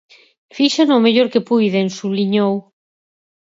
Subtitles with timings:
[0.57, 2.53] "Fíxeno o mellor que puiden" subliñou.